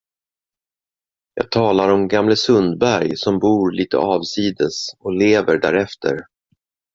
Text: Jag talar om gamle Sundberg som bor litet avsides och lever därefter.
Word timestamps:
Jag 1.33 1.51
talar 1.51 1.89
om 1.91 2.07
gamle 2.07 2.35
Sundberg 2.35 3.17
som 3.17 3.39
bor 3.39 3.71
litet 3.71 3.99
avsides 3.99 4.85
och 4.99 5.13
lever 5.17 5.59
därefter. 5.59 6.19